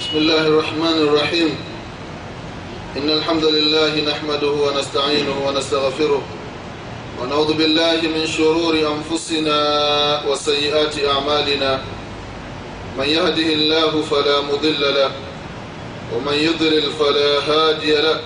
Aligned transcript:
بسم 0.00 0.16
الله 0.16 0.46
الرحمن 0.46 0.96
الرحيم. 1.08 1.56
إن 2.96 3.10
الحمد 3.10 3.44
لله 3.44 3.92
نحمده 4.04 4.50
ونستعينه 4.50 5.36
ونستغفره 5.46 6.22
ونعوذ 7.20 7.52
بالله 7.52 8.00
من 8.04 8.26
شرور 8.26 8.76
أنفسنا 8.76 9.58
وسيئات 10.28 10.94
أعمالنا. 11.04 11.80
من 12.98 13.08
يهده 13.08 13.48
الله 13.56 14.02
فلا 14.10 14.40
مضل 14.40 14.80
له 14.80 15.10
ومن 16.12 16.36
يضلل 16.44 16.92
فلا 17.00 17.30
هادي 17.48 17.94
له. 17.96 18.20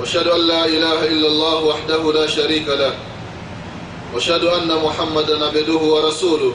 وأشهد 0.00 0.26
أن 0.26 0.40
لا 0.40 0.64
إله 0.66 0.98
إلا 1.06 1.28
الله 1.28 1.58
وحده 1.64 2.12
لا 2.12 2.26
شريك 2.26 2.68
له. 2.68 2.94
وأشهد 4.14 4.44
أن 4.44 4.70
محمدا 4.70 5.46
عبده 5.46 5.82
ورسوله. 5.94 6.54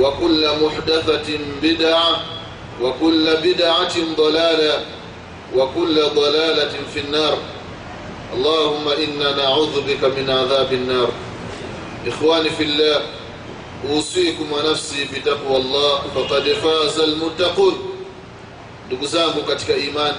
وكل 0.00 0.48
محدثة 0.62 1.38
بدعة 1.62 2.20
وكل 2.82 3.36
بدعة 3.42 3.94
ضلالة 4.16 4.84
وكل 5.56 6.02
ضلالة 6.14 6.72
في 6.94 7.00
النار. 7.00 7.38
اللهم 8.34 8.88
إنا 8.88 9.36
نعوذ 9.36 9.80
بك 9.80 10.04
من 10.04 10.30
عذاب 10.30 10.72
النار. 10.72 11.12
إخواني 12.06 12.50
في 12.50 12.62
الله 12.62 13.00
أوصيكم 13.90 14.52
ونفسي 14.52 15.04
بتقوى 15.04 15.56
الله 15.56 15.98
فقد 16.14 16.42
فاز 16.52 17.00
المتقون. 17.00 17.74
Ndugu 18.86 19.06
zangu 19.06 19.42
katika 19.42 19.76
imani 19.76 20.16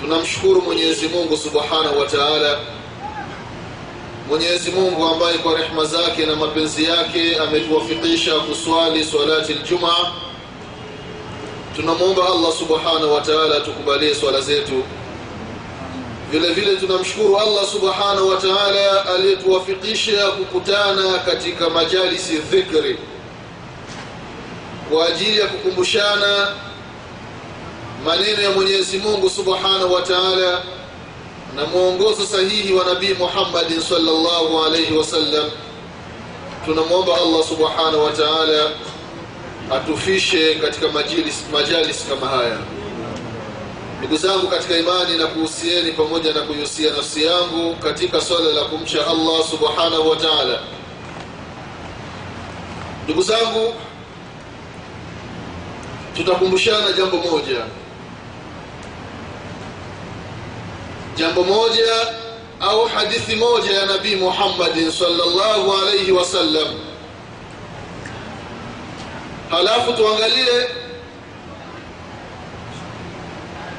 tunamshukuru 0.00 0.62
mwenyezi 0.62 1.08
wa 1.98 2.06
taala 2.06 2.58
mwenyezi 4.28 4.70
mungu 4.70 5.04
ambaye 5.06 5.38
kwa 5.38 5.58
rehma 5.58 5.84
zake 5.84 6.26
na 6.26 6.36
mapenzi 6.36 6.84
yake 6.84 7.36
ametuwafikisha 7.36 8.34
kuswali 8.34 9.04
swalati 9.04 9.52
ljumaa 9.54 10.12
tunamwomba 11.76 12.22
allah 12.26 12.52
subhanahu 12.58 13.14
wa 13.14 13.20
taala 13.20 13.60
tukubalie 13.60 14.14
swala 14.14 14.40
zetu. 14.40 14.82
Vile 16.30 16.52
vile 16.52 16.76
tunamshukuru 16.76 17.38
allah 17.38 17.66
subhanahu 17.66 18.28
wa 18.28 18.36
taala 18.36 19.06
aliyetuwafikisha 19.14 20.30
kukutana 20.30 21.18
katika 21.18 21.70
majalisi 21.70 22.38
dhikri. 22.38 22.98
Kwa 24.90 25.06
ajili 25.08 25.38
ya 25.40 25.46
kukumbushana 25.46 26.48
maneno 28.04 28.42
ya 28.42 28.50
mwenyezi 28.50 28.98
mungu 28.98 29.30
subhanahu 29.30 29.92
wa 29.92 30.02
taala 30.02 30.62
na 31.56 31.64
mwongozo 31.66 32.26
sahihi 32.26 32.72
wa 32.72 32.84
nabii 32.84 33.14
muhammadin 33.14 33.80
salllahu 33.80 34.64
alaihi 34.64 34.96
wasallam 34.96 35.50
tunamwomba 36.64 37.14
allah 37.14 37.44
subhanahu 37.48 38.04
wa 38.04 38.12
taala 38.12 38.70
atufishe 39.72 40.54
katika 40.54 40.88
majalis, 40.88 41.44
majalis 41.52 42.04
kama 42.08 42.26
haya. 42.26 42.58
Ndugu 43.98 44.16
zangu 44.16 44.46
katika 44.48 44.76
imani 44.78 45.18
na 45.18 45.26
kuhusieni 45.26 45.92
pamoja 45.92 46.32
na 46.32 46.40
kuihusia 46.40 46.92
nafsi 46.92 47.24
yangu 47.24 47.76
katika 47.76 48.20
swala 48.20 48.52
la 48.52 48.64
kumcha 48.64 49.06
allah 49.06 49.44
subhanahu 49.50 50.10
wa 50.10 50.16
taala. 50.16 50.58
Ndugu 53.04 53.22
zangu 53.22 53.74
tutakumbushana 56.16 56.92
jambo 56.92 57.16
moja 57.16 57.64
jambo 61.16 61.44
moja 61.44 61.94
au 62.60 62.84
hadithi 62.88 63.36
moja 63.36 63.72
ya 63.72 63.86
nabii 63.86 64.14
muhammadin 64.16 64.90
salllahu 64.92 65.72
alaihi 65.82 66.12
wasallam 66.12 66.68
halafu 69.50 69.92
tuangalie 69.92 70.68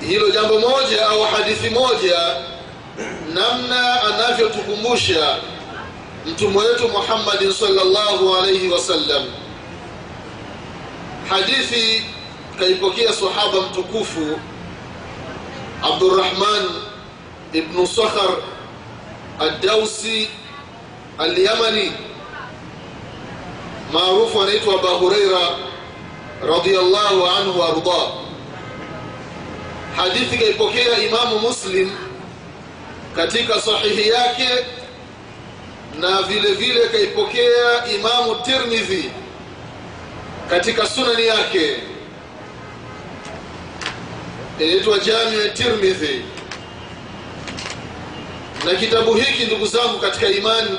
hilo 0.07 0.29
jambo 0.29 0.59
moja 0.59 1.07
au 1.09 1.23
hadithi 1.23 1.69
moja 1.69 2.19
namna 3.33 4.03
anavyotukumbusha 4.03 5.37
mtume 6.25 6.57
wetu 6.57 6.87
muhammadin 6.89 7.53
salllahu 7.53 8.35
alaihi 8.35 8.69
wasallam 8.69 9.25
hadithi 11.29 12.05
kaipokea 12.59 13.13
sahaba 13.13 13.61
mtukufu 13.61 14.39
abdurrahman 15.83 16.69
ibnu 17.55 17.87
sakhar 17.87 18.29
addausi 19.39 20.29
alyamani. 21.17 21.91
Maarufu 23.93 24.41
anaitwa 24.41 24.73
aba 24.73 24.89
huraira 24.89 25.47
radiallahu 26.47 27.25
anhu 27.27 27.59
waardah 27.59 28.11
hadithi 29.95 30.37
kaipokea 30.37 30.97
imamu 31.07 31.39
muslim 31.39 31.91
katika 33.15 33.61
sahihi 33.61 34.09
yake 34.09 34.49
na 35.99 36.21
vile 36.21 36.53
vile 36.53 36.87
kaipokea 36.87 37.85
imamu 37.95 38.35
tirmidhi 38.35 39.11
katika 40.49 40.87
sunani 40.87 41.25
yake. 41.25 41.75
Inaitwa 44.59 44.99
jamiu 44.99 45.49
tirmidhi 45.53 46.25
na 48.65 48.75
kitabu 48.75 49.13
hiki 49.13 49.43
ndugu 49.45 49.65
zangu 49.67 49.99
katika 49.99 50.27
imani 50.27 50.77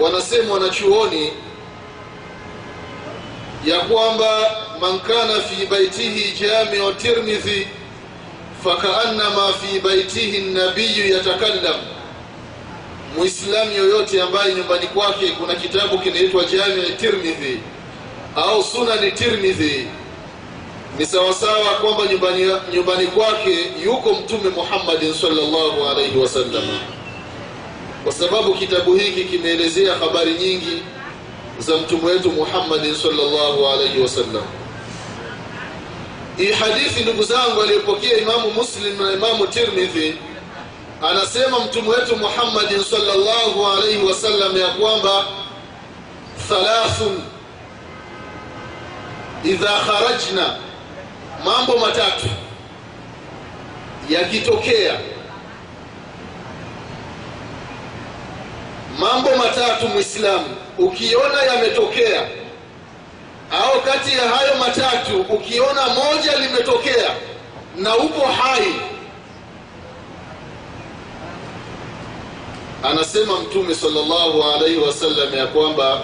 wanasema 0.00 0.54
wanachuoni 0.54 1.32
ya 3.66 3.78
kwamba 3.80 4.50
man 4.80 5.00
kana 5.00 5.40
fi 5.40 5.66
baitihi 5.66 6.32
jamiu 6.40 6.92
tirmidhi 6.92 7.68
fakaannama 8.64 9.52
fi 9.52 9.80
baitihi 9.80 10.38
nabiyu 10.40 11.12
yatakallam. 11.14 11.80
Muislamu 13.16 13.72
yoyote 13.72 14.22
ambaye 14.22 14.54
nyumbani 14.54 14.86
kwake 14.86 15.28
kuna 15.28 15.54
kitabu 15.54 15.98
kinaitwa 15.98 16.44
jamiu 16.44 16.82
tirmidhi 17.00 17.60
au 18.36 18.64
sunani 18.64 19.12
tirmidhi 19.12 19.86
ni 20.98 21.06
sawasawa 21.06 21.64
kwamba 21.80 22.06
nyumbani, 22.12 22.52
nyumbani 22.74 23.06
kwake 23.06 23.58
yuko 23.84 24.12
mtume 24.12 24.50
muhammadin 24.50 25.14
salllahu 25.14 25.88
alaihi 25.90 26.18
wasallam 26.18 26.64
kwa 28.04 28.12
sababu 28.12 28.54
kitabu 28.54 28.94
hiki 28.94 29.24
kimeelezea 29.24 29.94
habari 29.94 30.34
nyingi 30.34 30.82
za 31.58 31.76
mtume 31.76 32.04
wetu 32.12 32.30
muhammadin 32.30 32.94
salllahu 32.94 33.66
alaihi 33.66 34.00
wasallam 34.00 34.42
hii 36.36 36.52
hadithi 36.52 37.02
ndugu 37.02 37.22
zangu 37.22 37.62
aliyopokea 37.62 38.18
imamu 38.18 38.50
muslim 38.50 39.02
na 39.02 39.12
imamu 39.12 39.46
tirmidhi 39.46 40.14
anasema 41.10 41.58
mtume 41.60 41.88
wetu 41.88 42.16
muhammadin 42.16 42.84
salllahu 42.84 43.66
alaihi 43.66 44.02
wasallam 44.06 44.56
ya 44.56 44.68
kwamba 44.68 45.24
thalathun 46.48 47.20
idha 49.44 49.68
kharajna 49.86 50.56
mambo 51.44 51.76
matatu 51.78 52.26
yakitokea. 54.10 54.94
Mambo 58.98 59.36
matatu 59.36 59.88
mwislamu 59.88 60.56
ukiona 60.78 61.42
yametokea 61.42 62.28
au 63.52 63.80
kati 63.80 64.16
ya 64.16 64.28
hayo 64.28 64.54
matatu 64.54 65.20
ukiona 65.20 65.82
moja 65.88 66.38
limetokea 66.38 67.10
na 67.76 67.96
upo 67.96 68.26
hai 68.26 68.74
anasema 72.82 73.40
mtume 73.40 73.74
sallallahu 73.74 74.42
alaihi 74.42 74.76
wasallam 74.78 75.34
ya 75.34 75.46
kwamba 75.46 76.00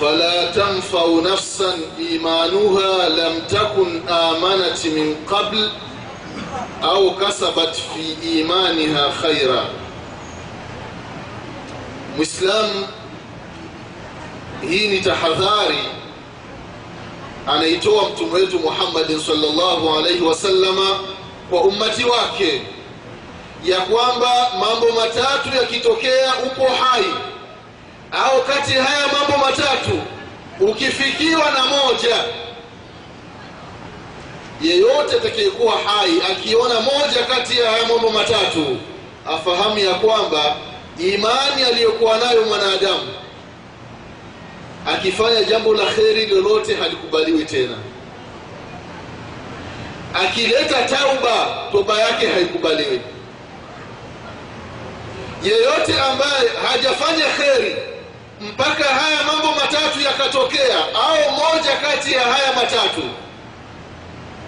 fala 0.00 0.50
تنفع 0.54 1.06
nafsan 1.22 1.78
imanuha 2.12 3.08
lam 3.08 3.34
takun 3.48 4.02
amanat 4.08 4.86
من 4.86 5.16
قبل 5.30 5.70
au 6.82 7.14
kasabat 7.14 7.74
fi 7.94 8.16
imaniha 8.40 9.10
خيرا 9.22 9.64
مسلم 12.18 12.86
hii 14.68 14.88
ni 14.88 15.00
tahadhari 15.00 15.78
anaitoa 17.46 18.08
mtume 18.08 18.32
wetu 18.32 18.58
muhammadin 18.58 19.20
sallallahu 19.20 19.98
alaihi 19.98 20.20
wasallama 20.24 21.00
kwa 21.50 21.60
ummati 21.60 22.04
wake 22.04 22.62
ya 23.64 23.80
kwamba 23.80 24.50
mambo 24.60 24.86
matatu 25.00 25.56
yakitokea 25.56 26.32
upo 26.46 26.64
hai 26.64 27.04
au 28.14 28.42
kati 28.42 28.72
haya 28.72 29.06
mambo 29.12 29.46
matatu 29.46 30.00
ukifikiwa 30.60 31.50
na 31.50 31.64
moja 31.64 32.16
yeyote 34.62 35.16
atakayekuwa 35.16 35.72
hai 35.72 36.22
akiona 36.32 36.80
moja 36.80 37.24
kati 37.28 37.58
ya 37.58 37.70
haya 37.70 37.86
mambo 37.88 38.10
matatu 38.10 38.76
afahamu 39.26 39.78
ya 39.78 39.94
kwamba 39.94 40.56
imani 40.98 41.62
aliyokuwa 41.72 42.18
nayo 42.18 42.42
mwanadamu 42.44 43.08
akifanya 44.86 45.44
jambo 45.44 45.74
la 45.74 45.84
kheri 45.86 46.26
lolote 46.26 46.74
halikubaliwi 46.76 47.44
tena. 47.44 47.76
Akileta 50.14 50.82
tauba 50.82 51.46
toba 51.72 51.98
yake 52.00 52.28
haikubaliwi. 52.28 53.00
Yeyote 55.44 56.00
ambaye 56.00 56.48
hajafanya 56.68 57.24
kheri 57.24 57.76
mpaka 58.52 58.84
haya 58.84 59.22
mambo 59.26 59.46
matatu 59.60 60.00
yakatokea 60.00 60.78
au 60.94 61.30
moja 61.30 61.76
kati 61.76 62.12
ya 62.12 62.20
haya 62.20 62.52
matatu. 62.52 63.02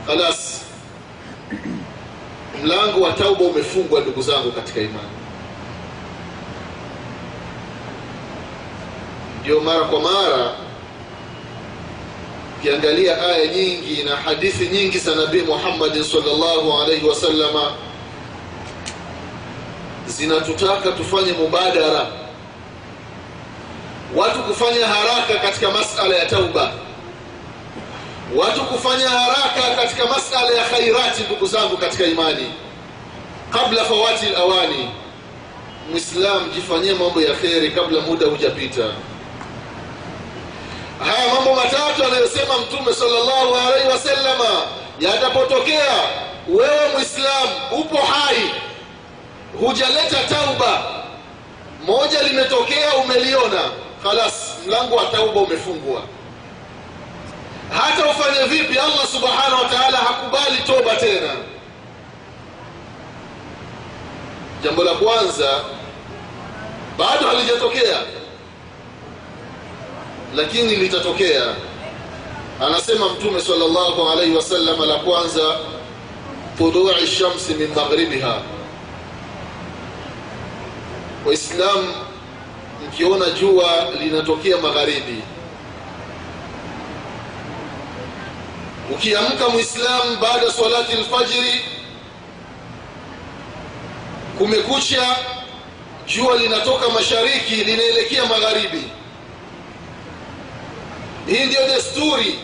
Khalas 0.07 0.61
mlango 2.63 3.01
wa 3.01 3.13
tauba 3.13 3.45
umefungwa 3.45 4.01
ndugu 4.01 4.23
zangu 4.23 4.53
katika 4.53 4.81
imani. 4.81 5.09
Ndio 9.41 9.61
mara 9.61 9.81
kwa 9.81 10.01
mara 10.01 10.51
ukiangalia 12.59 13.23
aya 13.27 13.47
nyingi 13.47 14.03
na 14.03 14.17
hadithi 14.17 14.69
nyingi 14.69 14.99
za 14.99 15.15
nabii 15.15 15.43
muhammadin 15.43 16.05
salllahu 16.05 16.81
alaihi 16.83 17.07
wasalama 17.09 17.73
zinatutaka 20.07 20.93
tufanye 20.93 21.33
mubadara 21.33 22.07
watu 24.15 24.39
kufanya 24.43 24.87
haraka 24.87 25.35
katika 25.43 25.71
masala 25.71 26.17
ya 26.17 26.27
tauba. 26.27 26.73
Watu 28.37 28.61
kufanya 28.61 29.09
haraka 29.09 29.77
katika 29.77 30.07
masala 30.07 30.51
ya 30.57 30.65
khairati 30.65 31.23
ndugu 31.23 31.47
zangu 31.47 31.77
katika 31.77 32.05
imani. 32.05 32.53
Kabla 33.51 33.85
fawati 33.85 34.27
lawani 34.27 34.91
mwislam 35.91 36.51
jifanyie 36.55 36.95
mambo 36.95 37.21
ya 37.21 37.35
kheri 37.35 37.71
kabla 37.71 38.01
muda 38.01 38.27
hujapita. 38.27 38.83
Haya 41.05 41.35
mambo 41.35 41.55
matatu 41.55 42.05
anayosema 42.05 42.59
mtume 42.59 42.93
sallallahu 42.95 43.55
alaihi 43.69 43.89
wasallama 43.89 44.63
yatapotokea 45.01 45.93
wewe 46.49 46.89
mwislam 46.95 47.49
upo 47.73 47.97
hai 47.97 48.51
hujaleta 49.61 50.17
tauba. 50.29 50.83
Moja 51.87 52.23
limetokea 52.23 52.95
umeliona 52.95 53.61
khalas 54.03 54.55
mlango 54.67 54.97
wa 54.97 55.05
tauba 55.07 55.41
umefungwa. 55.41 56.03
Hata 57.71 58.07
ufanye 58.11 58.47
vipi 58.49 58.79
allah 58.79 59.07
subhanahu 59.07 59.63
wa 59.63 59.69
taala 59.69 59.97
hakubali 59.99 60.57
toba 60.67 60.97
tena. 60.97 61.35
Jambo 64.65 64.85
la 64.85 64.95
kwanza 64.95 65.61
bado 66.99 67.27
halijatokea. 67.27 67.99
Lakini 70.37 70.77
litatokea. 70.77 71.55
Anasema 72.61 73.09
mtume 73.09 73.41
sallallahu 73.41 74.09
alaihi 74.09 74.37
wasallam 74.37 74.81
la 74.89 74.95
kwanza 74.95 75.43
tului 76.59 77.07
shamsi 77.07 77.55
min 77.55 77.69
maghribiha. 77.75 78.43
Waislamu 81.27 81.95
mkiona 82.85 83.31
jua 83.31 83.87
linatokea 84.01 84.57
magharibi. 84.57 85.23
Ukiamka 88.95 89.49
mwislamu 89.49 90.17
baada 90.21 90.53
salati 90.53 90.97
lfajiri 90.97 91.61
kumekucha 94.39 95.17
jua 96.07 96.37
linatoka 96.37 96.89
mashariki 96.89 97.55
linaelekea 97.55 98.25
magharibi. 98.27 98.83
Hii 101.27 101.45
ndiyo 101.47 101.67
desturi 101.67 102.39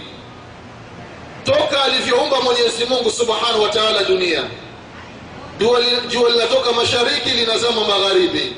toka 1.44 1.82
alivyoumba 1.84 2.40
mwenyezi 2.40 2.84
mungu 2.84 3.10
subhanahu 3.10 3.62
wa 3.62 3.68
taala 3.68 4.04
dunia. 4.04 4.42
Jua 6.08 6.28
linatoka 6.30 6.72
mashariki 6.72 7.30
linazama 7.30 7.80
magharibi 7.88 8.56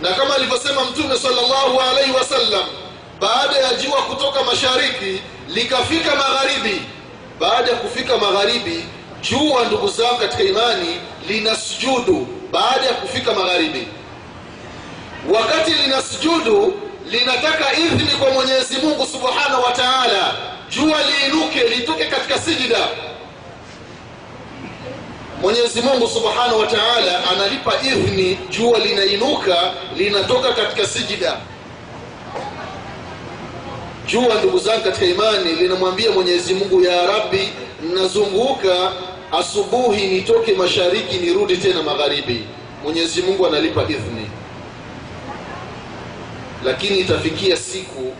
na 0.00 0.12
kama 0.12 0.34
alivyosema 0.34 0.84
mtume 0.84 1.18
sallallahu 1.18 1.80
alaihi 1.80 2.12
wasallam 2.12 2.64
baada 3.20 3.56
ya 3.58 3.74
jua 3.74 4.02
kutoka 4.02 4.42
mashariki 4.42 5.22
likafika 5.48 6.10
magharibi 6.16 6.82
baada 7.40 7.70
ya 7.70 7.76
kufika 7.76 8.18
magharibi 8.18 8.84
jua 9.30 9.64
ndugu 9.64 9.88
zangu 9.88 10.18
katika 10.18 10.42
imani 10.42 11.00
lina 11.28 11.56
sujudu 11.56 12.26
baada 12.52 12.86
ya 12.86 12.94
kufika 12.94 13.32
magharibi. 13.34 13.88
Wakati 15.34 15.70
lina 15.70 16.02
sujudu 16.02 16.80
linataka 17.10 17.72
idhni 17.76 18.10
kwa 18.20 18.30
mwenyezi 18.30 18.78
mungu 18.82 19.06
subhanahu 19.06 19.62
wa 19.64 19.72
taala 19.72 20.34
jua 20.70 20.98
liinuke 21.02 21.64
litoke 21.64 22.04
katika 22.06 22.38
sijida 22.38 22.78
mwenyezi 25.44 25.82
mungu 25.82 26.08
subhanahu 26.08 26.60
wa 26.60 26.66
taala 26.66 27.30
analipa 27.30 27.72
idhni 27.82 28.38
jua 28.50 28.78
linainuka 28.78 29.56
linatoka 29.96 30.52
katika 30.52 30.86
sijida. 30.86 31.36
Jua 34.06 34.34
ndugu 34.38 34.58
zangu 34.58 34.84
katika 34.84 35.06
imani 35.06 35.52
linamwambia 35.52 36.10
mwenyezi 36.10 36.54
mungu 36.54 36.82
ya 36.82 37.06
rabbi 37.06 37.48
nazunguka 37.94 38.92
asubuhi 39.32 40.06
nitoke 40.06 40.52
mashariki 40.52 41.16
nirudi 41.16 41.56
tena 41.56 41.82
magharibi. 41.82 42.44
Mwenyezi 42.84 43.22
mungu 43.22 43.46
analipa 43.46 43.82
idhni. 43.82 44.30
Lakini 46.64 46.98
itafikia 46.98 47.56
siku 47.56 48.12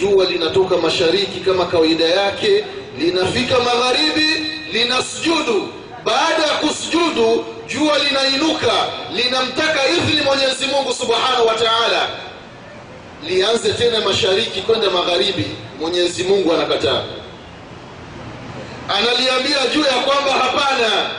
jua 0.00 0.24
linatoka 0.24 0.76
mashariki 0.76 1.40
kama 1.40 1.66
kawaida 1.66 2.04
yake 2.04 2.64
linafika 2.98 3.58
magharibi 3.60 4.46
linasujudu 4.72 5.81
baada 6.04 6.42
ya 6.42 6.54
kusujudu 6.54 7.44
jua 7.68 7.98
linainuka 7.98 8.72
linamtaka 9.14 9.80
idhni 9.88 10.20
mwenyezi 10.22 10.66
mungu 10.66 10.94
subhanahu 10.94 11.46
wa 11.46 11.54
taala. 11.54 12.08
Lianze 13.26 13.72
tena 13.72 14.00
mashariki 14.00 14.60
kwenda 14.62 14.90
magharibi 14.90 15.46
mwenyezi 15.80 16.24
mungu 16.24 16.52
anakataa. 16.52 17.02
Analiambia 18.88 19.66
juu 19.74 19.80
ya 19.80 19.92
kwamba 19.92 20.32
hapana. 20.32 21.10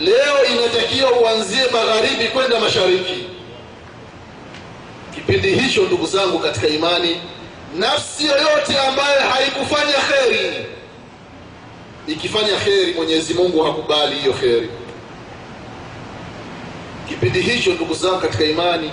Leo 0.00 0.44
inatakiwa 0.52 1.12
uanzie 1.12 1.62
magharibi 1.72 2.28
kwenda 2.28 2.60
mashariki. 2.60 3.24
Kipindi 5.14 5.54
hicho 5.54 5.82
ndugu 5.82 6.06
zangu 6.06 6.38
katika 6.38 6.66
imani 6.68 7.20
nafsi 7.76 8.26
yoyote 8.26 8.78
ambaye 8.88 9.20
haikufanya 9.20 9.92
kheri 9.92 10.66
ikifanya 12.08 12.56
kheri 12.56 12.92
mwenyezi 12.92 13.34
mungu 13.34 13.62
hakubali 13.62 14.16
hiyo 14.16 14.32
kheri. 14.32 14.70
Kipindi 17.08 17.40
hicho 17.40 17.72
ndugu 17.72 17.94
zangu 17.94 18.20
katika 18.20 18.44
imani 18.44 18.90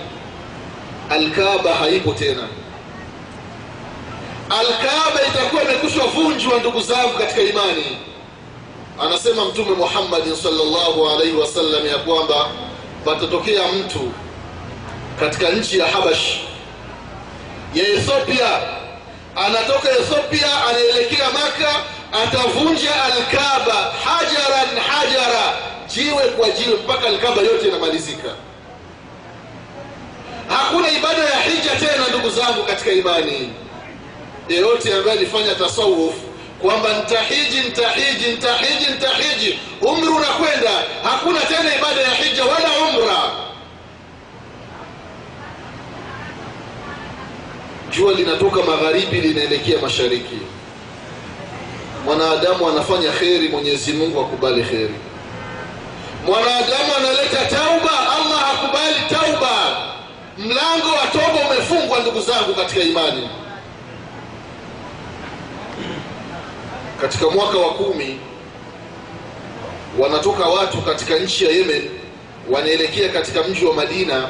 alkaba 1.10 1.74
haipo 1.74 2.12
tena. 2.12 2.48
Alkaba 4.50 5.20
itakuwa 5.28 5.62
imekushwa 5.62 6.06
vunjwa 6.06 6.58
ndugu 6.58 6.80
zangu 6.80 7.18
katika 7.18 7.40
imani. 7.42 7.98
Anasema 9.00 9.44
mtume 9.44 9.70
muhammadin 9.76 10.36
salllahu 10.36 11.08
alaihi 11.10 11.36
wasallam 11.36 11.86
ya 11.86 11.98
kwamba 11.98 12.48
patatokea 13.04 13.72
mtu 13.72 14.12
katika 15.20 15.48
nchi 15.50 15.78
ya 15.78 15.86
habash. 15.86 16.36
Ya 17.74 17.88
ethiopia. 17.88 18.60
Anatoka 19.36 19.90
ethiopia 19.90 20.64
anaelekea 20.66 21.30
maka 21.30 21.74
atavunja 22.12 22.90
alkaba 23.04 23.74
hajaran 24.04 24.78
hajara. 24.88 25.52
Jiwe 25.94 26.22
kwa 26.28 26.50
jiwe 26.50 26.76
mpaka 26.84 27.06
alkaba 27.08 27.42
yote 27.42 27.68
inamalizika. 27.68 28.28
Hakuna 30.48 30.90
ibada 30.90 31.22
ya 31.22 31.40
hija 31.40 31.70
tena 31.70 32.08
ndugu 32.08 32.30
zangu 32.30 32.62
katika 32.64 32.92
imani. 32.92 33.52
Yeyote 34.48 34.94
ambaye 34.94 35.18
alifanya 35.18 35.54
tasawuf 35.54 36.14
kwamba 36.62 36.88
ntahiji 36.92 37.60
ntahiji 37.60 38.32
ntahiji 38.32 38.86
ntahiji 38.96 39.58
umri 39.80 40.08
unakwenda 40.08 40.70
hakuna 41.04 41.40
tena 41.40 41.76
ibada 41.76 42.00
ya 42.00 42.14
hija 42.14 42.44
wala 42.44 42.68
umra. 42.88 43.22
Jua 47.90 48.12
linatoka 48.12 48.62
magharibi 48.62 49.20
linaelekea 49.20 49.78
mashariki 49.80 50.38
mwanadamu 52.16 52.68
anafanya 52.68 53.10
kheri 53.12 53.48
mwenyezi 53.48 53.92
mungu 53.92 54.20
akubali 54.20 54.62
kheri. 54.62 54.94
Mwanadamu 56.26 56.92
analeta 56.98 57.44
tauba 57.56 57.90
allah 58.16 58.38
hakubali 58.40 58.96
tauba. 59.10 59.76
Mlango 60.38 60.88
wa 60.88 61.06
toba 61.12 61.48
umefungwa 61.50 61.98
ndugu 62.00 62.20
zangu 62.20 62.54
katika 62.54 62.80
imani. 62.80 63.28
Katika 67.00 67.30
mwaka 67.30 67.58
wa 67.58 67.70
kumi 67.74 68.20
wanatoka 69.98 70.44
watu 70.48 70.78
katika 70.82 71.18
nchi 71.18 71.44
ya 71.44 71.50
yemen 71.50 71.90
wanaelekea 72.50 73.08
katika 73.08 73.42
mji 73.42 73.64
wa 73.64 73.74
madina 73.74 74.28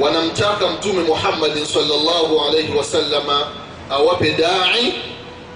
wanamtaka 0.00 0.68
mtume 0.68 1.02
muhammadin 1.02 1.64
salllahu 1.66 2.40
alaihi 2.48 2.72
wasalama 2.78 3.46
awape 3.90 4.30
dai 4.32 4.94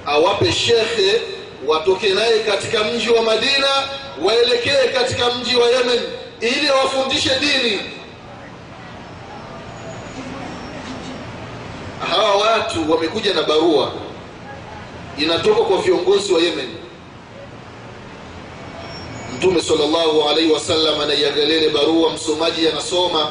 awape 0.07 0.53
shekhe 0.53 1.21
watoke 1.67 2.09
naye 2.09 2.39
katika 2.39 2.85
mji 2.85 3.11
wa 3.11 3.23
madina 3.23 3.69
waelekee 4.25 4.89
katika 4.95 5.31
mji 5.35 5.57
wa 5.57 5.67
yemen 5.69 6.01
ili 6.41 6.69
awafundishe 6.69 7.31
dini. 7.41 7.81
Hawa 12.11 12.35
watu 12.37 12.91
wamekuja 12.93 13.35
na 13.35 13.43
barua 13.43 13.93
inatoka 15.19 15.63
kwa 15.63 15.79
viongozi 15.79 16.33
wa 16.33 16.41
yemen. 16.41 16.69
Mtume 19.37 19.61
salllahu 19.63 20.23
alaihi 20.29 20.53
wasallam 20.53 21.01
anaiangalia 21.01 21.57
ile 21.57 21.69
barua 21.71 22.13
msomaji 22.13 22.69
anasoma 22.69 23.31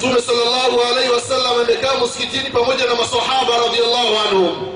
mtume 0.00 0.20
salllahu 0.22 0.80
alaihi 0.80 1.10
wasallam 1.10 1.60
amekaa 1.60 2.04
msikitini 2.04 2.50
pamoja 2.50 2.86
na 2.86 2.94
masahaba 2.94 3.52
radiallahu 3.66 4.18
anhum 4.28 4.66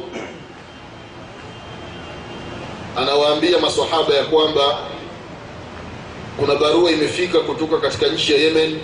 anawaambia 2.97 3.59
masahaba 3.59 4.15
ya 4.15 4.25
kwamba 4.25 4.79
kuna 6.37 6.55
barua 6.55 6.91
imefika 6.91 7.41
kutoka 7.41 7.79
katika 7.79 8.07
nchi 8.07 8.33
ya 8.33 8.39
yemen. 8.39 8.81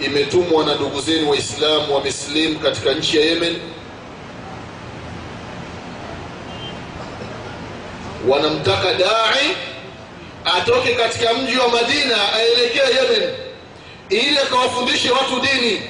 Imetumwa 0.00 0.64
na 0.66 0.74
ndugu 0.74 1.00
zenu 1.00 1.30
waislamu 1.30 1.94
wamesilimu 1.94 2.58
katika 2.58 2.92
nchi 2.92 3.16
ya 3.18 3.24
yemen. 3.24 3.56
Wanamtaka 8.28 8.94
dai 8.94 9.56
atoke 10.44 10.94
katika 10.94 11.34
mji 11.34 11.56
wa 11.56 11.68
madina 11.68 12.32
aelekee 12.32 12.75
ili 14.10 14.38
akawafundishe 14.38 15.10
watu 15.10 15.40
dini. 15.40 15.82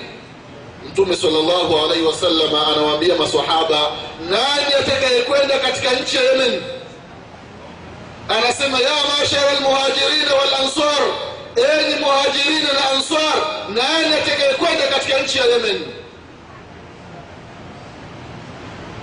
Mtume 0.88 1.16
salllahu 1.16 1.78
alaihi 1.84 2.04
wasallam 2.04 2.54
anawaambia 2.54 3.14
masahaba 3.14 3.90
nani 4.30 4.74
atakayekwenda 4.80 5.58
katika 5.58 5.92
nchi 5.92 6.16
ya 6.16 6.22
yemen? 6.22 6.62
Anasema 8.28 8.78
ya 8.80 8.90
mashara 9.20 9.52
lmuhajirina 9.60 10.34
walansar 10.34 11.02
enyi 11.56 12.00
muhajirina 12.00 12.72
na 12.72 12.90
ansar 12.90 13.34
nani 13.68 14.14
atakayekwenda 14.14 14.86
katika 14.86 15.18
nchi 15.18 15.38
ya 15.38 15.44
yemen? 15.44 15.82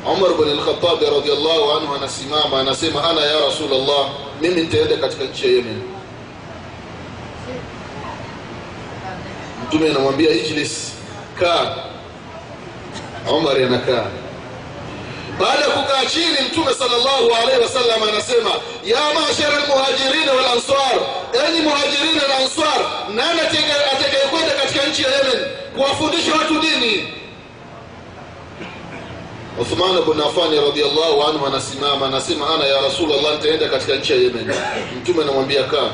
Umar 0.06 0.34
bn 0.34 0.50
lkhatabi 0.60 1.06
radiallahu 1.06 1.72
anhu 1.72 1.96
anasimama 1.96 2.60
anasema 2.60 3.04
ana 3.10 3.22
ya 3.22 3.40
rasulllah 3.46 4.10
mimi 4.42 4.62
nitaenda 4.62 4.98
katika 4.98 5.24
nchi 5.24 5.46
ya 5.46 5.52
yemen 5.52 5.82
mtume 9.74 9.90
anamwambia 9.90 10.32
ijlis 10.32 10.92
kaa. 11.40 11.76
Umar 13.38 13.56
anakaa. 13.58 14.06
Baada 15.40 15.62
ya 15.62 15.70
kukaa 15.70 16.06
chini 16.06 16.38
mtume 16.52 16.74
salllahu 16.74 17.36
alaihi 17.42 17.62
wasallam 17.62 18.04
anasema 18.04 18.50
ya 18.84 19.00
mashara 19.20 19.66
lmuhajirina 19.66 20.34
walansar 20.34 20.96
enyi 21.48 21.62
muhajirina 21.62 22.28
na 22.28 22.36
ansar 22.38 22.82
nani 23.16 23.40
atakayekwenda 23.94 24.54
katika 24.62 24.86
nchi 24.88 25.04
ya 25.04 25.10
yemen 25.10 25.46
kuwafundisha 25.76 26.32
watu 26.34 26.54
dini? 26.60 27.14
Uthman 29.62 30.02
bn 30.02 30.22
afani 30.22 30.62
radiallahu 30.66 31.24
anhu 31.24 31.46
anasimama 31.48 32.06
anasema 32.08 32.56
ana 32.56 32.66
ya 32.66 32.82
rasulllah 32.82 33.34
nitaenda 33.36 33.70
katika 33.70 33.96
nchi 33.96 34.12
ya 34.14 34.18
yemen. 34.20 34.52
Mtume 35.02 35.24
anamwambia 35.24 35.64
kaa 35.64 35.90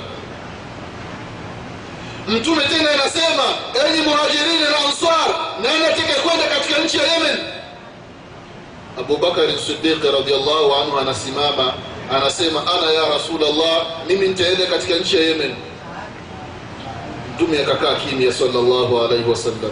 mtume 2.29 2.63
tena 2.63 2.91
anasema 2.91 3.43
enyi 3.87 4.01
muhajirini 4.07 4.61
na 4.61 4.77
ansar 4.87 5.29
nani 5.63 5.85
atakayekwenda 5.85 6.43
katika 6.55 6.81
nchi 6.83 6.97
ya 6.97 7.03
yemen? 7.13 7.37
Abubakari 8.99 9.53
sidiqi 9.67 10.07
radiallahu 10.07 10.73
anhu 10.75 10.99
anasimama 10.99 11.73
anasema 12.11 12.61
ana 12.73 12.91
ya 12.91 13.09
rasulllah 13.09 13.85
mimi 14.07 14.27
nitaenda 14.27 14.65
katika 14.65 14.95
nchi 14.95 15.15
ya 15.15 15.21
yemen. 15.23 15.55
Mtume 17.35 17.59
akakaa 17.61 17.95
kimya 17.95 18.33
salllahu 18.33 19.01
alaihi 19.01 19.29
wasallam. 19.29 19.71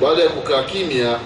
Baada 0.00 0.22
ya 0.22 0.28
kukaa 0.28 0.62
kimya 0.62 1.18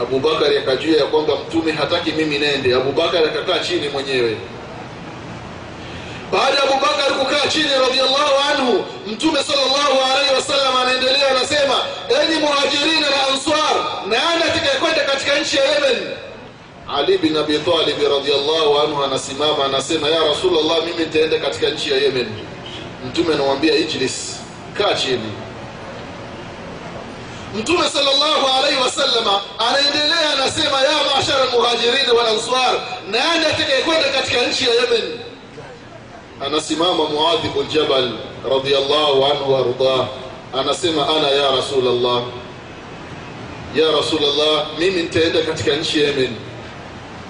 abubakari 0.00 0.58
akajua 0.58 0.96
ya 0.96 1.04
kwamba 1.04 1.32
mtume 1.48 1.72
hataki 1.72 2.12
mimi 2.12 2.38
nende 2.38 2.74
abubakari 2.74 3.24
akakaa 3.24 3.58
chini 3.58 3.88
mwenyewe 3.88 4.36
baada 6.32 6.56
ya 6.56 6.62
abubakar 6.62 7.12
kukaa 7.18 7.48
chini 7.48 7.68
radiallahu 7.88 8.34
anhu 8.52 8.84
mtume 9.06 9.38
salllahu 9.42 9.98
alaihi 10.12 10.34
wasallam 10.34 10.76
anaendelea 10.76 11.30
anasema 11.30 11.74
enyi 12.22 12.40
muhajirina 12.40 13.10
na 13.10 13.26
ansar 13.32 13.76
nani 14.06 14.42
atakayekwenda 14.42 15.04
katika 15.04 15.38
nchi 15.38 15.56
ya 15.56 15.64
yemen? 15.64 15.98
Ali 16.96 17.18
bin 17.18 17.36
abi 17.36 17.58
radiallahu 18.16 18.78
anhu 18.78 19.04
anasimama 19.04 19.64
anasema 19.64 20.08
ya 20.08 20.24
rasulllah 20.24 20.84
mimi 20.84 21.04
nitaenda 21.04 21.38
katika 21.38 21.68
nchi 21.70 21.90
ya 21.92 21.96
yemen. 21.98 22.28
Mtume 23.08 23.34
anamwambia 23.34 23.74
ijlis 23.74 24.36
kaa 24.78 24.94
chini. 24.94 25.32
Mtume 27.54 27.88
salllahu 27.88 28.48
alaihi 28.58 28.80
wasallama 28.82 29.40
anaendelea 29.58 30.30
anasema 30.32 30.80
ya 30.80 31.16
mashara 31.16 31.44
lmuhajirina 31.44 32.12
walansar 32.12 32.74
nani 33.10 33.46
atakayekwenda 33.46 34.08
katika 34.08 34.42
nchi 34.46 34.64
ya 34.64 34.74
yemen 34.74 35.18
anasimama 36.46 37.04
muadhi 37.08 37.48
bn 37.48 37.68
jabal 37.68 38.10
radiallahu 38.50 39.24
anhu 39.24 39.52
waardah 39.52 40.06
anasema 40.58 41.08
ana 41.08 41.28
ya 41.28 41.50
rasulllah 41.56 42.22
ya 43.74 43.92
rasulllah 43.92 44.66
mimi 44.78 45.02
nitaenda 45.02 45.42
katika 45.42 45.76
nchi 45.76 46.00
yemen. 46.00 46.36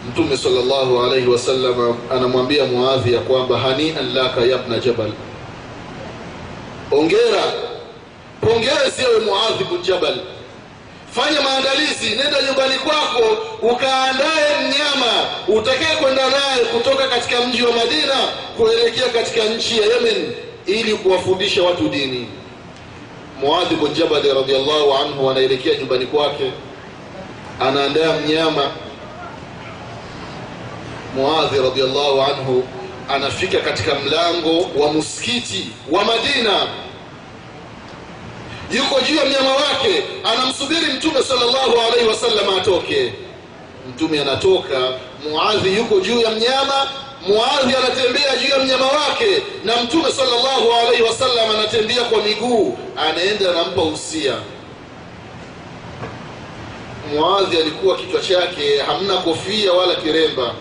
Mtume 0.09 0.37
salllahu 0.37 1.02
alaihi 1.02 1.26
wasallam 1.28 1.97
anamwambia 2.12 2.64
muadhi 2.64 3.12
ya 3.14 3.21
kwamba 3.21 3.59
hanian 3.59 4.14
laka 4.14 4.40
yabna 4.40 4.78
jabal. 4.78 5.12
Ongera 6.90 7.42
pongezi 8.40 9.02
ewe 9.02 9.21
muadhi 9.21 9.64
bn 9.64 9.83
jabal. 9.83 10.16
Fanya 11.11 11.40
maandalizi 11.40 12.09
nenda 12.16 12.42
nyumbani 12.42 12.75
kwako 12.75 13.37
ukaandaye 13.62 14.57
mnyama 14.61 15.12
utakaye 15.49 15.97
kwenda 15.97 16.23
naye 16.31 16.64
kutoka 16.64 17.09
katika 17.09 17.40
mji 17.47 17.62
wa 17.62 17.73
madina 17.73 18.14
kuelekea 18.56 19.09
katika 19.09 19.44
nchi 19.44 19.78
ya 19.78 19.87
yemen 19.87 20.32
ili 20.66 20.94
kuwafundisha 20.94 21.62
watu 21.62 21.88
dini. 21.88 22.28
Muadhi 23.40 23.75
bn 23.76 23.94
jabali 23.94 24.28
radiallahu 24.35 24.94
anhu 24.94 25.30
anaelekea 25.30 25.78
nyumbani 25.78 26.06
kwake 26.06 26.52
anaandaa 27.61 28.12
mnyama. 28.21 28.71
Muadhi 31.16 31.59
radiallahu 31.59 32.23
anhu 32.23 32.64
anafika 33.09 33.59
katika 33.59 33.94
mlango 33.94 34.66
wa 34.76 34.92
muskiti 34.92 35.66
wa 35.90 36.04
madina. 36.04 36.66
Yuko 38.73 39.00
juu 39.00 39.14
ya 39.16 39.25
mnyama 39.25 39.50
wake 39.50 40.02
anamsubiri 40.25 40.92
mtume 40.97 41.23
salllahu 41.23 41.80
alaihi 41.88 42.09
wasallam 42.09 42.59
atoke. 42.59 43.12
Mtume 43.90 44.21
anatoka 44.21 44.78
muadhi 45.30 45.76
yuko 45.76 46.00
juu 46.00 46.21
ya 46.21 46.30
mnyama 46.30 46.88
muadhi 47.29 47.75
anatembea 47.76 48.37
juu 48.37 48.49
ya 48.49 48.59
mnyama 48.64 48.87
wake 48.87 49.43
na 49.64 49.83
mtume 49.83 50.12
sallallahu 50.12 50.73
alaihi 50.73 51.02
wasallam 51.02 51.50
anatembea 51.50 52.05
kwa 52.05 52.23
miguu 52.23 52.79
anaenda 52.97 53.50
anampa 53.50 53.83
usia. 53.83 54.35
Muadhi 57.14 57.57
alikuwa 57.57 57.97
kichwa 57.97 58.21
chake 58.21 58.79
hamna 58.87 59.17
kofia 59.17 59.73
wala 59.73 59.95
kiremba. 59.95 60.55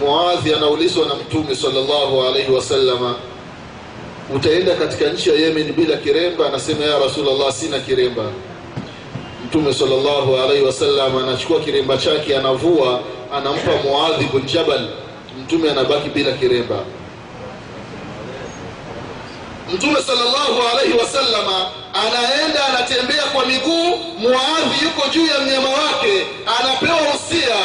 Muadhi 0.00 0.54
anaulizwa 0.54 1.06
na 1.06 1.14
mtume 1.14 1.56
sallallahu 1.56 2.22
alaihi 2.22 2.52
wasallama 2.52 3.14
utaenda 4.34 4.74
katika 4.74 5.04
nchi 5.10 5.28
ya 5.30 5.34
yemen 5.36 5.72
bila 5.72 5.96
kiremba? 5.96 6.46
Anasema 6.46 6.84
ya 6.84 6.98
rasulllah 6.98 7.52
sina 7.52 7.78
kiremba. 7.78 8.24
Mtume 9.46 9.74
sallallahu 9.74 10.36
alaihi 10.36 10.62
wasallam 10.64 11.16
anachukua 11.16 11.60
kiremba 11.60 11.96
chake 11.96 12.36
anavua 12.36 13.00
anampa 13.36 13.70
muadhi 13.84 14.24
bin 14.24 14.46
jabal 14.46 14.88
mtume 15.42 15.70
anabaki 15.70 16.08
bila 16.08 16.32
kiremba. 16.32 16.84
Mtume 19.74 20.02
sallallahu 20.02 20.62
alaihi 20.72 20.98
wasallama 20.98 21.70
anaenda 21.94 22.66
anatembea 22.66 23.22
kwa 23.22 23.46
miguu 23.46 23.96
muadhi 24.18 24.84
yuko 24.84 25.08
juu 25.14 25.26
ya 25.26 25.38
mnyama 25.40 25.68
wake 25.68 26.26
anapewa 26.60 26.98
usia 27.14 27.56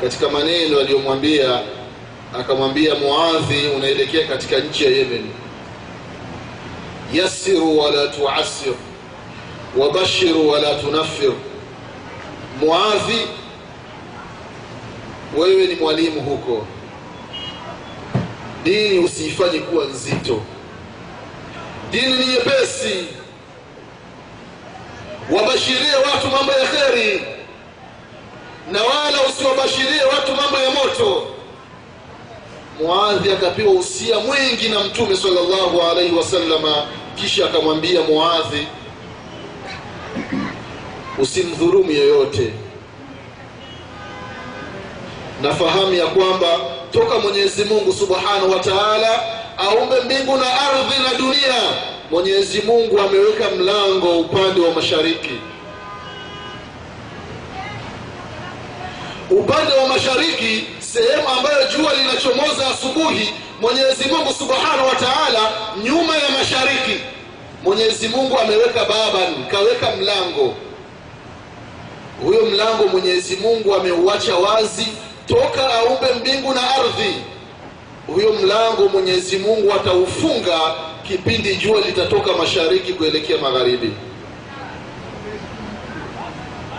katika 0.00 0.28
maneno 0.28 0.78
aliyomwambia 0.80 1.60
akamwambia 2.40 2.94
muadhi 2.94 3.68
unaelekea 3.76 4.26
katika 4.26 4.58
nchi 4.58 4.84
ya 4.84 4.90
yemen. 4.90 5.30
Yassiru 7.12 7.78
wala 7.78 8.06
tuassir 8.08 8.72
wabashiru 9.76 10.48
wala 10.50 10.74
tunafir 10.74 11.32
muadhi 12.60 13.26
wewe 15.36 15.66
ni 15.66 15.74
mwalimu 15.74 16.20
huko. 16.20 16.66
Dini 18.64 18.98
usiifanye 18.98 19.58
kuwa 19.58 19.84
nzito. 19.84 20.40
Dini 21.90 22.12
ni 22.12 22.26
nyepesi. 22.26 23.04
Wabashirie 25.30 25.94
watu 25.96 26.26
mambo 26.26 26.52
ya 26.52 26.66
kheri 26.66 27.24
na 28.72 28.82
wala 28.82 29.18
usiwabashirie 29.28 30.02
watu 30.04 30.34
mambo 30.34 30.58
ya 30.58 30.70
moto. 30.70 31.26
Muadhi 32.82 33.32
akapewa 33.32 33.72
usia 33.72 34.18
mwingi 34.20 34.68
na 34.68 34.80
mtume 34.80 35.16
sallallahu 35.16 35.82
alaihi 35.82 36.14
wasallama 36.14 36.86
kisha 37.14 37.46
akamwambia 37.46 38.00
muadhi 38.00 38.66
usimdhurumu 41.20 41.90
yoyote 41.90 42.52
nafahamu 45.42 45.94
ya 45.94 46.06
kwamba 46.06 46.46
toka 46.92 47.18
mwenyezi 47.18 47.64
mungu 47.64 47.92
subhanahu 47.92 48.50
wa 48.50 48.58
taala 48.58 49.20
aumbe 49.58 50.00
mbingu 50.00 50.36
na 50.36 50.46
ardhi 50.60 51.02
na 51.02 51.18
dunia 51.18 51.62
mwenyezi 52.10 52.62
mungu 52.62 52.98
ameweka 53.00 53.50
mlango 53.50 54.18
upande 54.20 54.60
wa 54.60 54.70
mashariki. 54.74 55.34
Upande 59.30 59.72
wa 59.72 59.86
mashariki 59.88 60.64
sehemu 60.78 61.28
ambayo 61.28 61.68
jua 61.76 61.94
linachomoza 61.94 62.66
asubuhi 62.68 63.34
mwenyezi 63.60 64.08
mungu 64.08 64.32
subhanahu 64.38 64.88
wa 64.88 64.94
taala 64.94 65.50
nyuma 65.84 66.16
ya 66.16 66.28
mashariki. 66.38 67.00
Mwenyezi 67.64 68.08
mungu 68.08 68.38
ameweka 68.38 68.80
baban 68.84 69.44
kaweka 69.50 69.96
mlango 69.96 70.54
huyo 72.24 72.46
mlango 72.46 72.86
mwenyezi 72.86 73.36
mungu 73.36 73.74
ameuacha 73.74 74.36
wazi. 74.36 74.86
Toka 75.26 75.74
aumbe 75.74 76.06
mbingu 76.20 76.54
na 76.54 76.60
ardhi. 76.74 77.14
Huyo 78.06 78.32
mlango 78.32 78.88
mwenyezi 78.88 79.38
mungu 79.38 79.72
ataufunga. 79.72 80.60
Kipindi 81.08 81.56
jua 81.56 81.80
litatoka 81.80 82.32
mashariki 82.32 82.92
kuelekea 82.92 83.38
magharibi. 83.38 83.92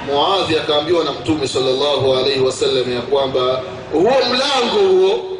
Muadhi 0.05 0.57
akaambiwa 0.57 1.03
na 1.03 1.11
mtume 1.11 1.47
salllahu 1.47 2.13
alaihi 2.17 2.39
wasallam 2.39 2.93
ya 2.93 3.01
kwamba 3.01 3.61
huo 3.91 4.13
mlango 4.29 4.87
huo 4.89 5.37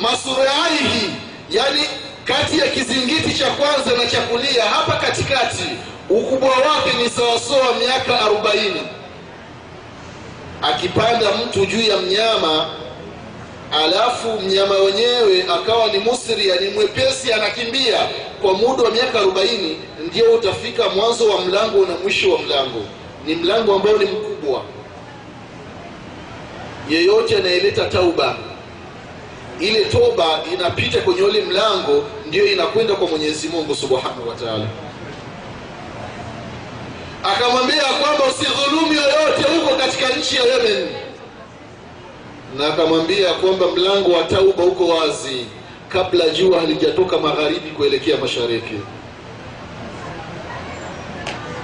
masuraihi 0.00 1.10
yani 1.50 1.80
kati 2.24 2.58
ya 2.58 2.66
kizingiti 2.68 3.34
cha 3.38 3.50
kwanza 3.50 4.02
na 4.02 4.10
cha 4.10 4.20
kulia 4.20 4.64
hapa 4.64 4.92
katikati 4.96 5.64
ukubwa 6.10 6.48
wake 6.48 7.02
ni 7.02 7.10
sawasawa 7.10 7.74
miaka 7.78 8.20
arobaini. 8.20 8.82
Akipanda 10.62 11.26
mtu 11.46 11.66
juu 11.66 11.80
ya 11.82 11.96
mnyama 11.96 12.66
alafu 13.84 14.28
mnyama 14.40 14.74
wenyewe 14.74 15.42
akawa 15.42 15.86
ni 15.92 15.98
musria 15.98 16.56
ni 16.60 16.68
mwepesi 16.68 17.32
anakimbia 17.32 17.98
kwa 18.42 18.54
muda 18.54 18.82
wa 18.82 18.90
miaka 18.90 19.18
arobaini 19.18 19.78
ndio 20.06 20.32
utafika 20.32 20.88
mwanzo 20.88 21.28
wa 21.30 21.40
mlango 21.40 21.86
na 21.86 21.94
mwisho 22.02 22.32
wa 22.32 22.38
mlango. 22.42 22.82
Ni 23.26 23.34
mlango 23.34 23.74
ambao 23.74 23.96
ni 23.96 24.04
mkubwa. 24.04 24.62
Yeyote 26.90 27.36
anayeleta 27.36 27.84
tauba 27.86 28.36
ile 29.60 29.84
toba 29.84 30.24
inapita 30.54 31.00
kwenye 31.00 31.22
ule 31.22 31.42
mlango 31.42 32.04
ndiyo 32.26 32.52
inakwenda 32.52 32.94
kwa 32.94 33.06
mwenyezi 33.08 33.48
mungu 33.48 33.74
subhanahu 33.74 34.28
wa 34.28 34.34
taala 34.34 34.66
akamwambia 37.24 37.82
kwamba 37.84 38.24
usidhulumu 38.24 38.92
yoyote 38.92 39.42
huko 39.54 39.76
katika 39.76 40.08
nchi 40.08 40.36
ya 40.36 40.42
yemen. 40.44 40.88
Na 42.58 42.66
akamwambia 42.66 43.34
kwamba 43.34 43.66
mlango 43.66 44.12
wa 44.12 44.22
tauba 44.24 44.64
uko 44.64 44.86
wazi 44.88 45.46
kabla 45.88 46.28
jua 46.28 46.60
halijatoka 46.60 47.18
magharibi 47.18 47.70
kuelekea 47.70 48.16
mashariki. 48.16 48.74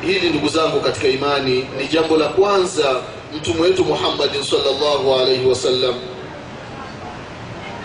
Hili 0.02 0.30
ndugu 0.30 0.48
zangu 0.48 0.80
katika 0.80 1.08
imani 1.08 1.66
ni 1.78 1.86
jambo 1.92 2.16
la 2.16 2.28
kwanza 2.28 3.00
mtume 3.36 3.60
wetu 3.60 3.84
muhammadin 3.84 4.42
salllahu 4.42 5.14
alaihi 5.14 5.46
wasallam 5.46 5.94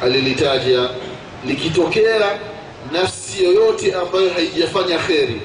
alilitaja. 0.04 0.90
Likitokea 1.46 2.40
nafsi 2.92 3.44
yoyote 3.44 3.94
ambayo 3.94 4.30
haijafanya 4.34 4.98
kheri 4.98 5.42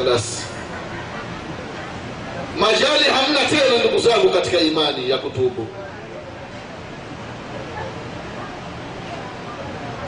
alas 0.00 0.42
majali 2.58 3.04
hamna 3.04 3.40
tena 3.50 3.78
ndugu 3.80 3.98
zangu 3.98 4.30
katika 4.30 4.58
imani 4.60 5.10
ya 5.10 5.18
kutubu. 5.18 5.66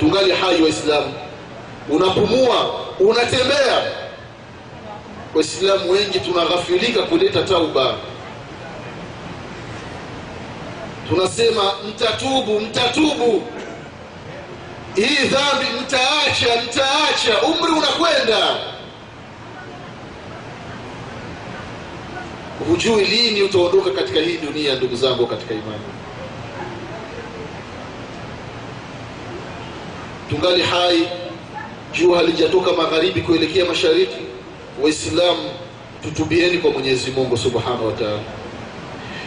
Tungali 0.01 0.33
hai 0.33 0.63
waislamu. 0.63 1.15
Unapumua 1.91 2.81
unatembea. 3.01 3.83
Waislamu 5.35 5.91
wengi 5.91 6.21
tunaghafilika 6.21 7.03
kuleta 7.03 7.43
tauba. 7.43 7.95
Tunasema 11.09 11.63
mtatubu 11.89 12.61
mtatubu. 12.61 13.43
Hii 14.95 15.27
dhambi 15.29 15.67
mtaacha 15.83 16.63
mtaacha. 16.65 17.43
Umri 17.47 17.73
unakwenda 17.73 18.57
hujui 22.71 23.05
lini 23.05 23.43
utaondoka 23.43 23.91
katika 23.91 24.21
hii 24.21 24.37
dunia 24.37 24.75
ndugu 24.75 24.97
zangu 24.97 25.27
katika 25.27 25.55
imani. 25.55 25.85
Tungali 30.31 30.63
hai 30.63 31.09
jua 31.93 32.17
halijatoka 32.17 32.73
magharibi 32.73 33.21
kuelekea 33.21 33.65
mashariki. 33.65 34.17
Waislamu 34.83 35.51
tutubieni 36.03 36.59
kwa 36.59 36.71
mwenyezi 36.71 37.11
mungu 37.11 37.37
subhanahu 37.37 37.87
wa 37.87 37.93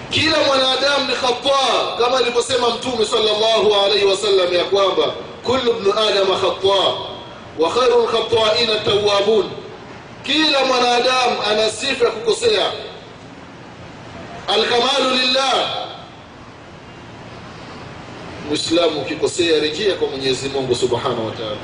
kila 0.10 0.38
mwanadamu 0.48 1.08
ni 1.08 1.14
khata 1.14 1.98
kama 2.00 2.18
alivyosema 2.18 2.70
mtume 2.70 3.06
salllahu 3.06 3.76
alaihi 3.86 4.06
wasallam 4.06 4.54
ya 4.54 4.64
kwamba 4.64 5.14
kullu 5.44 5.74
bnu 5.74 5.94
adama 5.94 6.36
khata 6.36 6.94
wa 7.60 7.70
khairu 7.70 8.04
lkhataina 8.04 8.76
tawabun 8.76 9.46
kila 10.24 10.66
mwanadamu 10.66 11.42
ana 11.52 11.70
sifa 11.70 12.06
ya 12.06 12.12
kukosea 12.12 12.72
alkamalu 14.54 15.16
lillah. 15.16 15.88
Mwislamu 18.50 19.02
ukikosea 19.02 19.60
rejea 19.60 19.96
kwa 19.96 20.08
mwenyezi 20.08 20.50
mungu 20.50 20.76
subhanahu 20.76 21.26
wa 21.26 21.32
taala. 21.32 21.58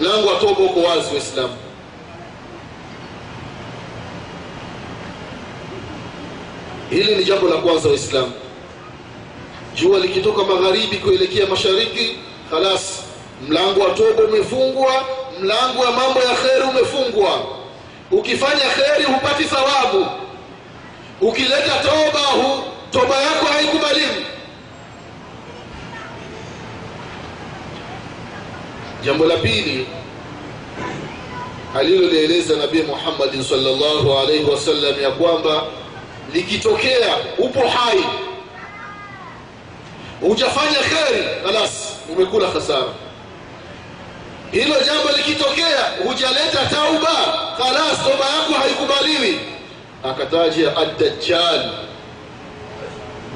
Mlango 0.00 0.28
wa 0.28 0.34
uko 0.64 0.80
wazi 0.80 1.14
waislamu. 1.14 1.56
Hili 6.90 7.16
ni 7.16 7.24
jambo 7.24 7.48
la 7.48 7.56
kwanza 7.56 7.88
waislamu. 7.88 8.32
Jua 9.74 9.98
likitoka 9.98 10.42
magharibi 10.42 10.96
kuelekea 10.96 11.46
mashariki 11.46 12.16
khalas 12.50 13.02
mlango 13.48 13.80
wa 13.80 13.90
toba 13.90 14.22
umefungwa 14.24 15.04
mlango 15.40 15.82
wa 15.82 15.92
mambo 15.92 16.20
ya 16.20 16.34
kheri 16.34 16.62
umefungwa. 16.70 17.40
Ukifanya 18.10 18.60
kheri 18.60 19.04
hupati 19.04 19.44
thawabu 19.44 20.06
ukileta 21.20 21.72
toba 21.82 22.20
hu, 22.20 22.62
toba 22.90 23.16
yako 23.22 23.46
haikubaliwi. 23.46 24.26
Jambo 29.04 29.24
la 29.26 29.36
pili 29.36 29.86
alilolieleza 31.78 32.56
nabii 32.56 32.82
muhammadin 32.82 33.44
salllahu 33.44 34.18
alaihi 34.18 34.44
wasallam 34.44 35.02
ya 35.02 35.10
kwamba 35.10 35.62
likitokea 36.34 37.16
upo 37.38 37.68
hai 37.68 38.04
hujafanya 40.20 40.78
kheri 40.78 41.24
halas 41.46 41.92
umekula 42.16 42.48
khasara. 42.50 42.84
Hilo 44.52 44.74
jambo 44.86 45.08
likitokea 45.16 45.84
hujaleta 46.04 46.66
tauba 46.70 47.14
khalas 47.58 47.98
toba 48.04 48.24
yako 48.26 48.52
haikubaliwi 48.62 49.40
akataja 50.04 50.76
addajjal. 50.76 51.70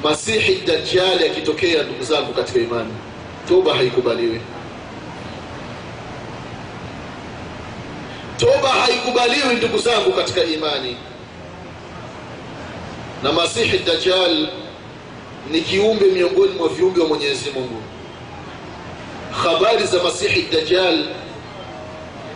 Masihi 0.03 0.55
dajjali 0.67 1.25
akitokea 1.25 1.83
ndugu 1.83 2.03
zangu 2.03 2.33
katika 2.33 2.59
imani. 2.59 2.93
Toba 3.47 3.73
haikubaliwi. 3.73 4.41
Toba 8.37 8.69
haikubaliwi 8.69 9.55
ndugu 9.55 9.77
zangu 9.77 10.11
katika 10.13 10.43
imani. 10.43 10.97
Na 13.23 13.31
masihi 13.31 13.77
dajjal 13.77 14.47
ni 15.51 15.61
kiumbe 15.61 16.05
miongoni 16.05 16.53
mwa 16.53 16.69
viumbe 16.69 17.01
wa 17.01 17.07
mwenyezi 17.07 17.49
mungu. 17.51 17.81
Habari 19.43 19.83
za 19.85 20.03
masihi 20.03 20.41
dajjal 20.41 21.05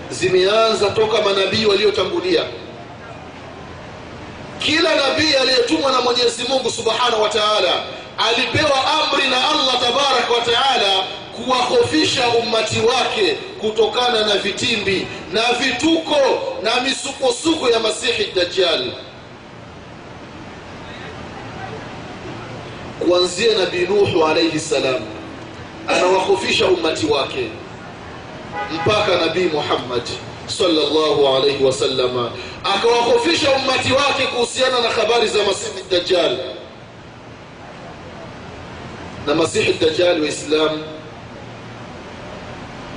zimeanza 0.09 0.89
toka 0.89 1.21
manabii 1.21 1.65
waliotangulia 1.65 2.43
kila 4.59 4.95
nabii 4.95 5.33
aliyetumwa 5.33 5.91
na 5.91 6.01
mwenyezi 6.01 6.43
mungu 6.49 6.71
subhanahu 6.71 7.21
wa 7.23 7.29
taala 7.29 7.83
alipewa 8.17 8.85
amri 8.91 9.27
na 9.27 9.49
allah 9.49 9.79
tabaraka 9.81 10.33
wa 10.33 10.41
taala 10.41 11.03
kuwahofisha 11.35 12.27
ummati 12.29 12.79
wake 12.79 13.37
kutokana 13.61 14.25
na 14.27 14.35
vitimbi 14.37 15.07
na 15.31 15.41
vituko 15.53 16.17
na 16.63 16.81
misukosuko 16.81 17.69
ya 17.69 17.79
masihi 17.79 18.31
dajjal. 18.35 18.91
Kuanzia 22.99 23.57
nabii 23.57 23.85
nuhu 23.85 24.25
alaihi 24.25 24.59
salam 24.59 25.01
anawahofisha 25.87 26.65
ummati 26.65 27.05
wake 27.05 27.47
mpaka 28.71 29.17
nabii 29.25 29.45
muhammad 29.53 30.03
sallallahu 30.47 31.27
alaihi 31.27 31.63
wasallama 31.63 32.31
akawahofisha 32.63 33.51
ummati 33.51 33.93
wake 33.93 34.27
kuhusiana 34.27 34.79
na 34.81 34.89
habari 34.89 35.27
za 35.27 35.43
masihi 35.43 35.83
dajjal. 35.91 36.37
Na 39.27 39.35
masihi 39.35 39.73
dajjal 39.73 40.21
waislamu 40.21 40.83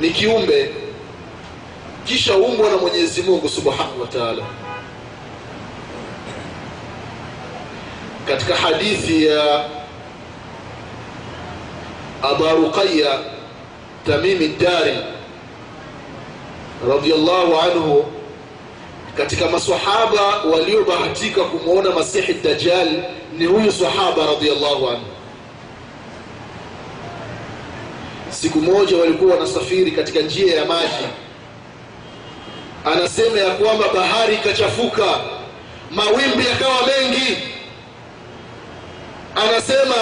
ni 0.01 0.11
kiumbe 0.11 0.71
kisha 2.05 2.35
umbwa 2.37 2.71
na 2.71 2.77
mwenyezi 2.77 3.23
mungu 3.23 3.49
subhanahu 3.49 4.01
wa 4.01 4.07
taala. 4.07 4.43
Katika 8.29 8.57
hadithi 8.57 9.27
ya 9.27 9.65
abaruqaya 12.23 13.19
tamimi 14.07 14.49
dari 14.49 14.97
radiallahu 16.89 17.57
anhu 17.61 18.05
katika 19.17 19.49
masahaba 19.49 20.23
waliobahatika 20.53 21.45
kumwona 21.45 21.91
masihi 21.91 22.33
dajjal 22.35 22.89
ni 23.39 23.45
huyu 23.47 23.73
sahaba 23.73 24.27
radiallahu 24.27 24.89
anhu. 24.89 25.07
Siku 28.31 28.59
moja 28.61 28.97
walikuwa 28.97 29.35
wanasafiri 29.35 29.91
katika 29.91 30.21
njia 30.21 30.55
ya 30.57 30.65
maji. 30.65 31.07
Anasema 32.85 33.39
ya 33.39 33.51
kwamba 33.51 33.85
bahari 33.95 34.35
ikachafuka 34.35 35.21
mawimbi 35.91 36.47
yakawa 36.47 36.79
mengi. 36.87 37.37
Anasema 39.37 39.95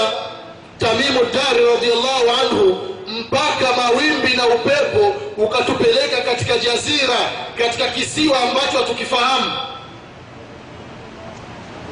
tamimu 0.79 1.21
dari 1.33 1.65
radiallahu 1.67 2.31
anhu 2.43 2.94
mpaka 3.21 3.73
mawimbi 3.77 4.37
na 4.37 4.47
upepo 4.47 5.15
ukatupeleka 5.37 6.17
katika 6.25 6.59
jazira 6.59 7.17
katika 7.59 7.89
kisiwa 7.89 8.41
ambacho 8.41 8.79
hatukifahamu. 8.79 9.53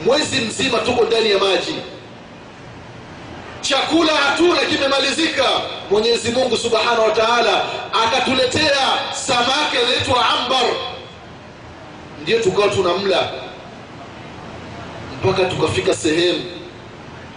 Mwezi 0.05 0.37
mzima 0.41 0.79
tuko 0.79 1.05
ndani 1.05 1.31
ya 1.31 1.39
maji. 1.39 1.75
Chakula 3.61 4.13
hatuna 4.13 4.61
kimemalizika. 4.61 5.45
Mwenyezi 5.91 6.31
mungu 6.33 6.57
subhanahu 6.57 7.03
wa 7.03 7.11
taala 7.11 7.65
akatuletea 8.05 8.79
samaki 9.13 9.77
anaitwa 9.87 10.29
ambar. 10.29 10.65
Ndiyo 12.23 12.41
tukawa 12.41 12.69
tunamla 12.69 13.31
mpaka 15.25 15.45
tukafika 15.45 15.95
sehemu 15.95 16.45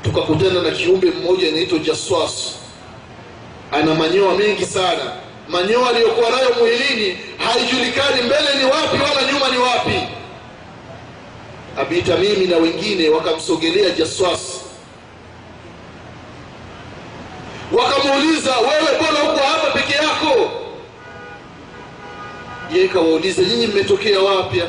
tukakutana 0.04 0.62
na 0.62 0.72
kiumbe 0.72 1.12
mmoja 1.12 1.48
anaitwa 1.50 1.80
jaswas 1.80 2.56
ana 3.72 3.96
manyoa 3.96 4.36
mengi 4.36 4.66
sana. 4.66 5.12
Manyoa 5.50 5.90
aliyokuwa 5.90 6.30
nayo 6.30 6.50
mwilini 6.60 7.18
haijulikani 7.38 8.22
mbele 8.22 8.50
ni 8.60 8.66
wapi 8.66 8.98
wala 8.98 9.32
nyuma 9.34 9.48
ni 9.50 9.58
wapi. 9.58 10.02
Abita 11.80 12.18
mimi 12.18 12.46
na 12.48 12.58
wengine 12.58 13.10
wakamsogelea 13.10 13.90
jaswas 13.90 14.62
wakamuuliza 17.72 18.58
wewe 18.58 19.00
mbona 19.02 19.20
huko 19.20 19.46
hapa 19.46 19.72
peke 19.80 19.94
yako? 19.94 20.52
Yeye 22.74 22.88
kawauliza 22.88 23.42
nyinyi 23.42 23.68
mmetokea 23.68 24.20
wapya 24.20 24.66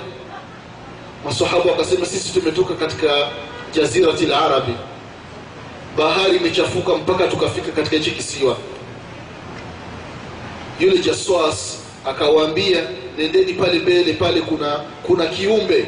masahaba 1.25 1.71
wakasema 1.71 2.07
sisi 2.07 2.33
tumetoka 2.41 2.75
katika 2.75 3.29
jazirati 3.75 4.27
larabi 4.27 4.73
bahari 5.97 6.37
imechafuka 6.37 6.95
mpaka 6.97 7.27
tukafika 7.27 7.73
katika 7.73 7.97
hichi 7.97 8.11
kisiwa 8.11 8.57
yule 10.81 10.99
jaswas 10.99 11.79
akawaambia 12.07 12.83
nendeni 13.19 13.53
pale 13.53 13.79
mbele 13.79 14.13
pale 14.13 14.41
kuna 14.41 14.81
kuna 15.03 15.27
kiumbe. 15.27 15.87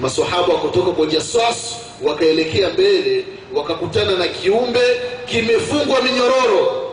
Masahaba 0.00 0.54
kutoka 0.54 0.90
kwa 0.90 1.06
jaswas 1.06 1.76
wakaelekea 2.02 2.70
mbele 2.70 3.24
wakakutana 3.54 4.12
na 4.12 4.28
kiumbe 4.28 4.80
kimefungwa 5.26 6.02
minyororo. 6.02 6.84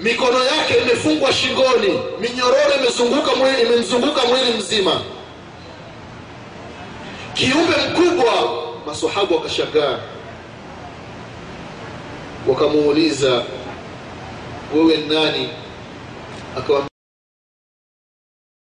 Mikono 0.00 0.44
yake 0.44 0.74
imefungwa 0.82 1.32
shingoni 1.32 2.00
minyororo 2.20 2.74
imezunguka 2.80 3.34
mwili 3.34 3.62
imemzunguka 3.62 4.20
mwili 4.24 4.58
mzima. 4.58 5.00
Kiumbe 7.34 7.74
mkubwa 7.90 8.32
masahaba 8.86 9.36
wakashangaa. 9.36 9.98
Wakamuuliza 12.48 13.42
wewe 14.74 14.96
nani 14.96 15.48
akawa 16.58 16.86